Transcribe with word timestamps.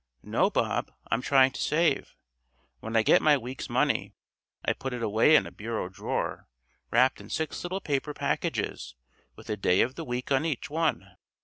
"No, 0.23 0.49
Bob. 0.49 0.91
I'm 1.11 1.21
tryin' 1.21 1.51
to 1.51 1.61
save. 1.61 2.15
When 2.79 2.95
I 2.95 3.03
get 3.03 3.21
my 3.21 3.37
week's 3.37 3.69
money 3.69 4.15
I 4.65 4.73
put 4.73 4.93
it 4.93 5.03
away 5.03 5.35
in 5.35 5.45
a 5.45 5.51
bureau 5.51 5.89
drawer, 5.89 6.47
wrapped 6.89 7.21
in 7.21 7.29
six 7.29 7.61
little 7.63 7.81
paper 7.81 8.15
packages 8.15 8.95
with 9.35 9.47
a 9.47 9.57
day 9.57 9.81
of 9.81 9.93
the 9.93 10.03
week 10.03 10.31
on 10.31 10.43
each 10.43 10.71
one. 10.71 11.17